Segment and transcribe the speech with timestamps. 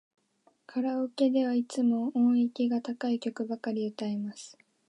[0.65, 4.57] カラオケではいつも音域が高い曲ばかり歌います。